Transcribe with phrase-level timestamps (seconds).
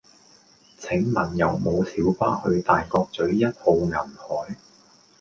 [0.79, 4.55] 請問有無小巴去大角嘴一號銀海